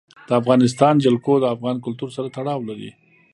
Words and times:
د 0.27 0.29
افغانستان 0.41 0.93
جلکو 1.03 1.33
د 1.39 1.45
افغان 1.55 1.77
کلتور 1.85 2.09
سره 2.15 2.27
تړاو 2.35 2.59
لري. 2.69 2.91